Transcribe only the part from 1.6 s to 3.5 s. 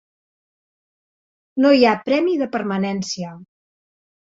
No hi ha premi de permanència.